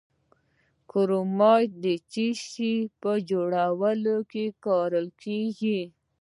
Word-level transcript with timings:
کرومایټ 0.91 1.71
د 1.83 1.85
څه 2.11 2.27
شي 2.47 2.73
په 3.01 3.11
جوړولو 3.29 4.17
کې 4.31 4.45
کاریږي؟ 4.65 5.81